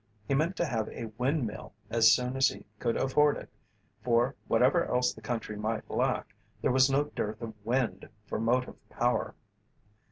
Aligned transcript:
He 0.27 0.33
meant 0.33 0.55
to 0.55 0.65
have 0.65 0.89
a 0.89 1.11
windmill 1.19 1.73
as 1.91 2.11
soon 2.11 2.35
as 2.35 2.47
he 2.47 2.65
could 2.79 2.97
afford 2.97 3.37
it, 3.37 3.49
for 4.03 4.33
whatever 4.47 4.83
else 4.85 5.13
the 5.13 5.21
country 5.21 5.55
might 5.55 5.87
lack 5.91 6.33
there 6.59 6.71
was 6.71 6.89
no 6.89 7.03
dearth 7.03 7.39
of 7.43 7.53
wind 7.63 8.09
for 8.25 8.39
motive 8.39 8.79
power. 8.89 9.35